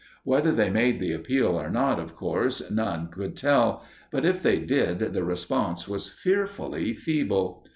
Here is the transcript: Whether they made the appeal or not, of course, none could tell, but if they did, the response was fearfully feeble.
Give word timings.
Whether 0.23 0.51
they 0.51 0.71
made 0.71 0.99
the 0.99 1.11
appeal 1.13 1.49
or 1.49 1.69
not, 1.69 1.99
of 1.99 2.15
course, 2.15 2.71
none 2.71 3.09
could 3.09 3.37
tell, 3.37 3.85
but 4.09 4.25
if 4.25 4.41
they 4.41 4.57
did, 4.57 4.97
the 5.13 5.23
response 5.23 5.87
was 5.87 6.09
fearfully 6.09 6.95
feeble. 6.95 7.63